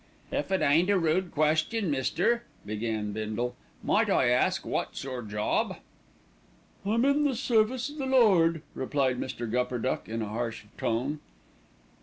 "If 0.31 0.51
it 0.51 0.61
ain't 0.63 0.89
a 0.89 0.97
rude 0.97 1.29
question, 1.29 1.91
mister," 1.91 2.41
began 2.65 3.11
Bindle, 3.11 3.55
"might 3.83 4.09
I 4.09 4.29
ask 4.29 4.65
wot's 4.65 5.03
your 5.03 5.21
job?" 5.21 5.77
"I'm 6.83 7.05
in 7.05 7.23
the 7.23 7.35
service 7.35 7.87
of 7.91 7.99
the 7.99 8.07
Lord," 8.07 8.63
replied 8.73 9.19
Mr. 9.19 9.47
Gupperduck 9.47 10.09
in 10.09 10.23
a 10.23 10.27
harsh 10.29 10.63
tone. 10.75 11.19